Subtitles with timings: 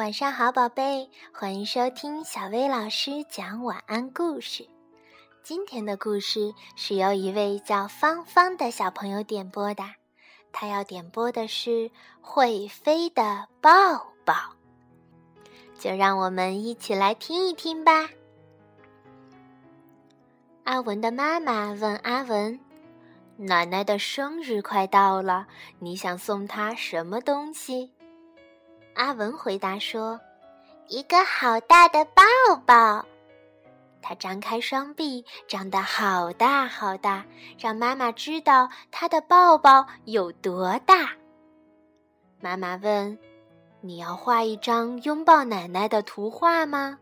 [0.00, 4.66] 晚上好，宝贝，欢迎收听小薇老师讲晚安故事。
[5.42, 9.84] 今天的故事是由一位叫芳芳的小朋友点播的，
[10.52, 11.90] 他要点播的是
[12.22, 13.70] 会飞的抱
[14.24, 14.34] 抱。
[15.78, 18.08] 就让我们一起来听一听吧。
[20.64, 22.58] 阿文的妈妈问阿文
[23.36, 25.46] ：“奶奶的生日快到了，
[25.78, 27.92] 你想送她什么东西？”
[29.00, 30.20] 阿文回答说
[30.86, 32.22] ：“一个好大的抱
[32.66, 33.02] 抱。”
[34.02, 37.24] 他张开双臂，张得好大好大，
[37.58, 41.12] 让妈妈知道他的抱抱有多大。
[42.40, 43.18] 妈妈问
[43.80, 46.98] ：“你要画一张拥抱奶奶的图画吗？”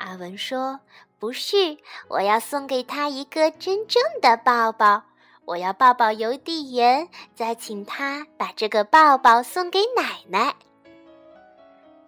[0.00, 0.80] 阿文说
[1.20, 1.76] ：“不是，
[2.08, 5.02] 我要送给他一个真正的抱抱。
[5.44, 10.54] 我要抱抱邮递员，再请他把这个抱抱送给奶奶。”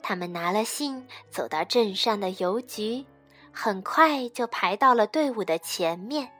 [0.08, 3.04] 他们拿了信，走到镇上的邮局，
[3.50, 6.30] 很快就排到了队伍的前面。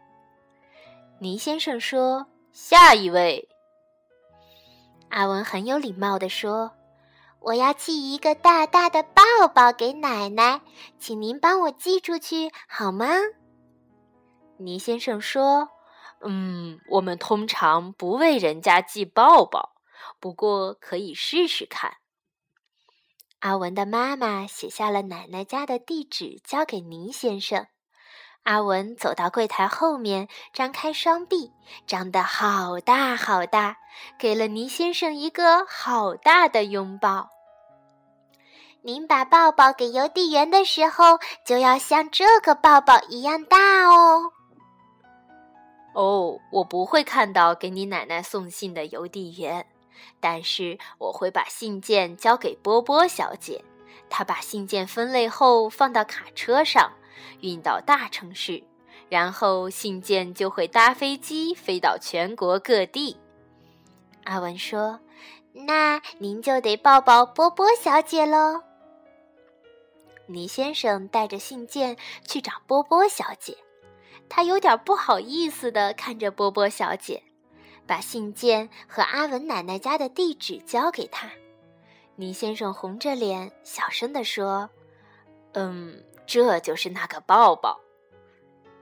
[1.18, 3.48] 倪先生说：“下一位。”
[5.10, 6.70] 阿文很有礼貌地说
[7.42, 10.60] ：“我要寄一个大大的抱抱给奶奶，
[11.00, 13.08] 请您帮我寄出去好吗？”
[14.58, 15.70] 倪先生说
[16.22, 19.74] ：“嗯，我们通常不为人家寄抱抱，
[20.20, 21.96] 不过可以试试看。”
[23.46, 27.64] 阿文的妈妈写下了奶奶家的地址，交给倪先生。
[28.42, 31.52] 阿文走到柜台后面，张开双臂，
[31.86, 33.76] 张得好大好大，
[34.18, 37.28] 给了倪先生一个好大的拥抱。
[38.82, 44.32] 您把抱抱给邮递员的时候，就要像这个抱抱一样大哦。
[45.94, 49.64] 哦，我不会看到给你奶奶送信的邮递员。
[50.20, 53.64] 但是我会把信件交给波波小姐，
[54.08, 56.92] 她把信件分类后放到卡车上，
[57.40, 58.62] 运到大城市，
[59.08, 63.16] 然后信件就会搭飞机飞到全国各地。
[64.24, 65.00] 阿文说
[65.52, 68.62] ：“那您就得抱抱波波小姐喽。”
[70.28, 71.96] 倪先生带着信件
[72.26, 73.56] 去找波波小姐，
[74.28, 77.22] 他有点不好意思的看着波波小姐。
[77.86, 81.30] 把信件和阿文奶奶家的地址交给他，
[82.16, 84.68] 倪先生红着脸小声地说
[85.54, 87.80] ：“嗯，这就是那个抱抱。”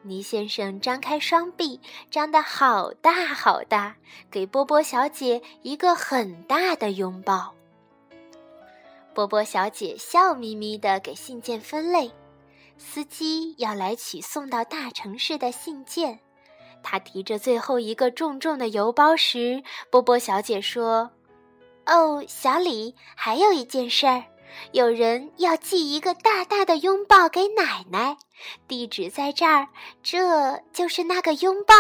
[0.03, 3.97] 倪先生张开双臂，张得好大好大，
[4.31, 7.54] 给波波小姐一个很大的拥抱。
[9.15, 12.10] 波波小姐笑眯眯地给信件分类，
[12.76, 16.21] 司机要来取送到大城市的信件。
[16.84, 21.11] 他提着最后一个重重的邮包时，波波小姐说
[21.87, 24.25] ：“哦，小李，还有一件事儿，
[24.72, 28.19] 有人要寄一个大大的拥抱给奶奶，
[28.69, 29.69] 地址在这儿，
[30.03, 31.75] 这就是那个拥抱。”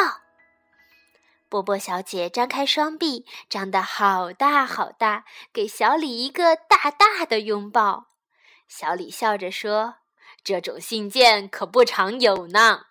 [1.50, 8.06] 波波小姐张开双臂，张得好大好大，给小李一个大大的拥抱。
[8.66, 9.96] 小李笑着说
[10.42, 12.86] ：“这种信件可不常有呢。”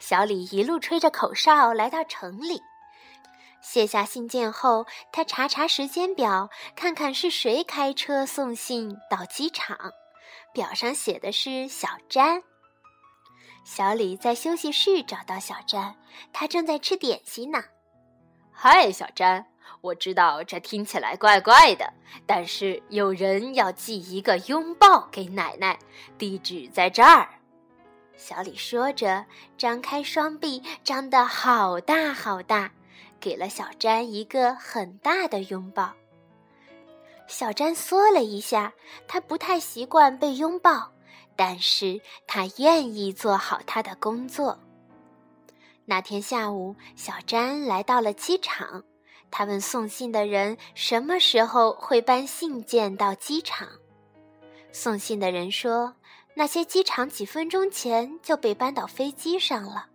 [0.00, 2.60] 小李一路吹着口哨来到城里，
[3.62, 9.92] 卸下信件后，他查查时间表，看看是谁开车送信到机场。
[10.52, 12.42] 表上写的是小詹。
[13.62, 15.94] 小李在休息室找到小詹，
[16.32, 17.62] 他正在吃点心呢。
[18.50, 19.46] 嗨，小詹，
[19.82, 21.92] 我知道这听起来怪怪的，
[22.26, 25.78] 但是有人要寄一个拥抱给奶奶，
[26.18, 27.28] 地址在这儿。
[28.20, 29.24] 小李说着，
[29.56, 32.70] 张开双臂，张得好大好大，
[33.18, 35.90] 给了小詹一个很大的拥抱。
[37.26, 38.74] 小詹缩了一下，
[39.08, 40.92] 他不太习惯被拥抱，
[41.34, 44.60] 但是他愿意做好他的工作。
[45.86, 48.84] 那天下午，小詹来到了机场，
[49.30, 53.66] 他问送信的人什么时候会搬信件到机场。
[54.72, 55.94] 送信的人说。
[56.34, 59.86] 那些机场几分钟前就被搬到飞机上了。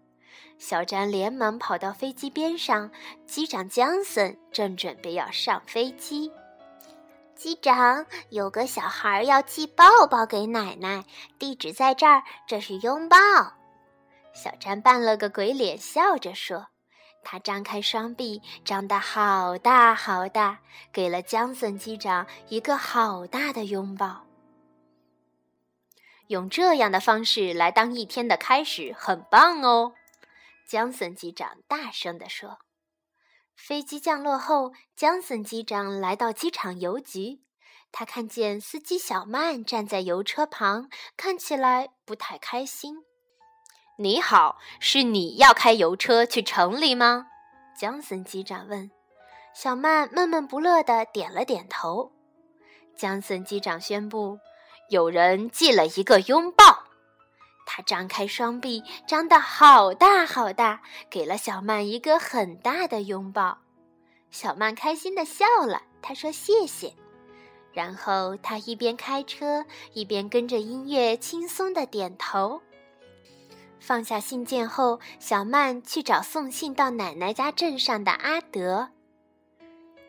[0.58, 2.90] 小詹连忙跑到飞机边上，
[3.26, 6.32] 机长江森正准备要上飞机。
[7.36, 11.04] 机长，有个小孩要寄抱抱给奶奶，
[11.38, 13.18] 地址在这儿，这是拥抱。
[14.34, 16.68] 小詹扮了个鬼脸，笑着说
[17.24, 20.60] ：“他张开双臂，张得好大好大，
[20.94, 24.24] 给了江森机长一个好大的拥抱。”
[26.28, 29.94] 用这样的方式来当一天的开始，很棒哦！
[30.68, 32.60] 江森机长大声地说。
[33.56, 37.42] 飞机降落后，江森机长来到机场邮局，
[37.92, 42.98] 他看见司机小曼站在油车旁，看起来不太开心。
[43.98, 47.28] “你好，是你要开油车去城里吗？”
[47.80, 48.92] 江森机长问。
[49.54, 52.12] 小曼闷闷不乐地点了点头。
[52.98, 54.40] 江森机长宣布
[54.90, 56.84] ：“有人寄了一个拥抱。”
[57.68, 63.58] 他张开双臂，张得好大好大，给了小曼一个很大的拥抱。
[64.30, 66.94] 小曼开心地笑了，她说：“谢谢。”
[67.74, 72.62] 然后他一边开车，一边跟着音乐轻松地点头。
[73.80, 78.90] 放下信件后，小曼去找送信到奶奶家镇上的阿德。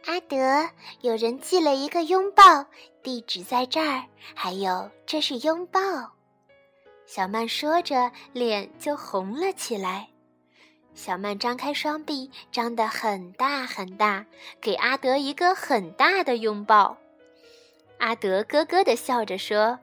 [0.06, 0.70] 阿德，
[1.00, 2.64] 有人寄了一个拥抱，
[3.02, 4.04] 地址在这儿。
[4.34, 5.80] 还有，这是拥抱。
[7.06, 10.08] 小曼说着，脸就红了起来。
[10.94, 14.24] 小曼张开双臂，张得很大很大，
[14.60, 16.96] 给阿德一个很大的拥抱。
[17.98, 19.80] 阿德咯咯地笑着说：“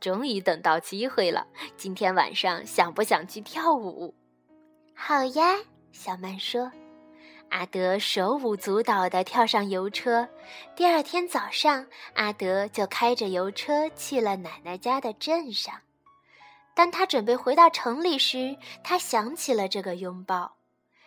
[0.00, 1.44] 终于等到机会了，
[1.76, 4.14] 今天晚上想不想去跳舞
[4.94, 5.58] ？”“好呀。”
[5.90, 6.70] 小曼说。
[7.48, 10.28] 阿德手舞足蹈地跳上油车。
[10.74, 15.74] 第二天早上，阿德就开着油车去了奶奶家的镇上。
[16.74, 20.56] 当他准备回到城里时，他想起了这个拥抱。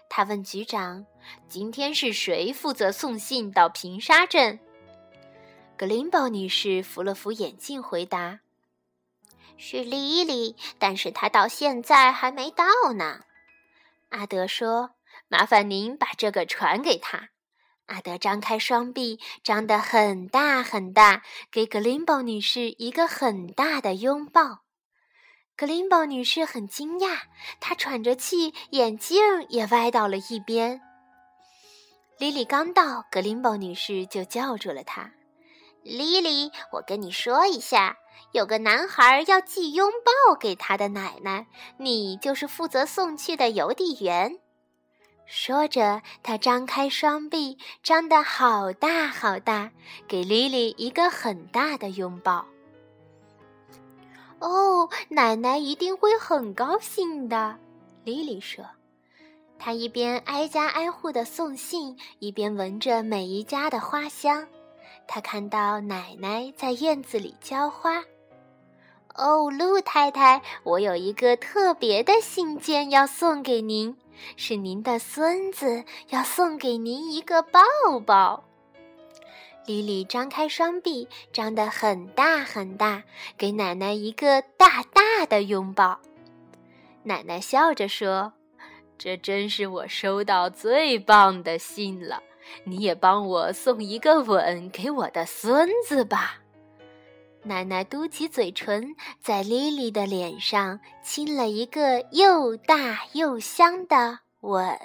[0.09, 1.05] 他问局长
[1.47, 4.59] ：“今天是谁负责送信到平沙镇？”
[5.77, 8.39] 格林堡女士扶了扶眼镜，回答
[9.55, 13.19] ：“是莉莉，但是她到现在还没到呢。”
[14.09, 14.89] 阿德说
[15.29, 17.29] ：“麻烦您把这个传给他。”
[17.87, 24.59] 阿德张开双臂，张得很大很大，给格林堡女士一个很大的拥抱。
[25.57, 27.21] 格林堡女士很惊讶，
[27.59, 29.17] 她喘着气，眼镜
[29.49, 30.81] 也歪到了一边。
[32.19, 35.11] 莉莉刚到，格林堡女士就叫住了她。
[35.81, 37.97] 莉莉，我跟你说一下，
[38.33, 41.47] 有个男孩要寄拥抱给他的奶奶，
[41.77, 44.39] 你就是负责送去的邮递员。
[45.31, 49.69] 说着，他张开双臂，张得好大好大，
[50.07, 52.47] 给莉莉一个很大的拥抱。
[54.39, 57.59] 哦，奶奶一定会很高兴的，
[58.03, 58.65] 莉莉说。
[59.59, 64.47] 她一边挨家挨户的送信，一边闻着每一家的花香。
[65.07, 68.03] 他看到奶奶在院子里浇花。
[69.19, 73.97] 哦，鹿太太，我有一个特别的信件要送给您，
[74.37, 77.59] 是您的孙子要送给您一个抱
[78.05, 78.45] 抱。
[79.65, 83.03] 莉莉张开双臂，张得很大很大，
[83.37, 85.99] 给奶奶一个大大的拥抱。
[87.03, 88.31] 奶奶笑着说
[88.97, 92.23] ：“这真是我收到最棒的信了。”
[92.63, 96.39] 你也帮我送一个吻给我的孙子吧，
[97.43, 104.77] 奶奶嘟起嘴唇，在莉莉的脸上亲了一个又大又香的吻。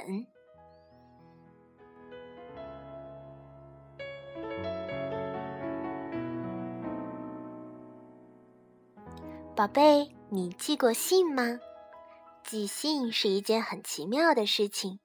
[9.57, 11.59] 宝贝，你寄过信吗？
[12.45, 15.01] 寄信是一件很奇妙的事情。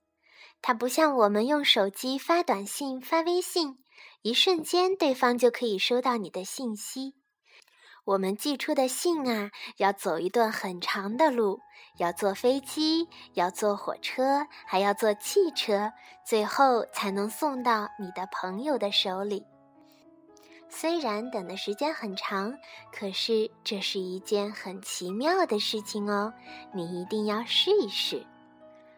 [0.62, 3.78] 它不像我们用手机发短信、发微信，
[4.22, 7.16] 一瞬间对方就可以收到你的信息。
[8.10, 11.60] 我们寄出的信啊，要走一段很长的路，
[11.98, 15.92] 要坐飞机，要坐火车，还要坐汽车，
[16.26, 19.46] 最后才能送到你的朋友的手里。
[20.70, 22.58] 虽然等的时间很长，
[22.92, 26.34] 可是这是一件很奇妙的事情哦，
[26.74, 28.26] 你一定要试一试。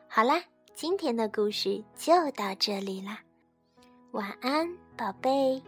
[0.08, 0.42] 好啦。
[0.74, 3.20] 今天的故事就到这里啦，
[4.12, 5.62] 晚安，宝贝。